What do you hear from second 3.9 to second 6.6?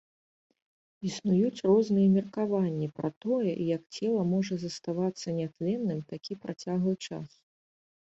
цела можа заставацца нятленным такі